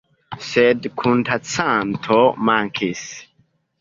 Sed 0.45 0.87
kundancanto 1.01 2.21
mankis. 2.49 3.05